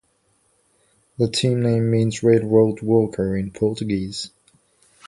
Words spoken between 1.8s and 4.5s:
means "railroad worker" in Portuguese.